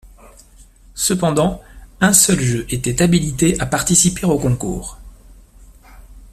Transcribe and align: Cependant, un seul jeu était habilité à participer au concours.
Cependant, 0.95 1.61
un 1.99 2.11
seul 2.11 2.39
jeu 2.39 2.65
était 2.71 3.03
habilité 3.03 3.59
à 3.59 3.67
participer 3.67 4.25
au 4.25 4.39
concours. 4.39 4.97